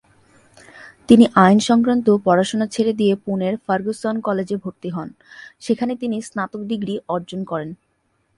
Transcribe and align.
তিনি 1.09 1.25
আইন 1.35 1.57
সংক্রান্ত 1.69 2.07
পড়াশোনা 2.25 2.65
ছেড়ে 2.73 2.93
দিয়ে 2.93 3.13
পুনের 3.25 3.53
ফার্গুসন 3.65 4.15
কলেজে 4.27 4.55
ভর্তি 4.63 4.89
হন, 4.95 5.09
সেখানে 5.65 5.93
তিনি 6.01 6.17
স্নাতক 6.21 6.61
ডিগ্রি 6.71 6.95
অর্জন 7.07 7.41
করেন। 7.43 7.69